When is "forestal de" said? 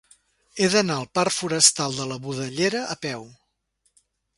1.37-2.11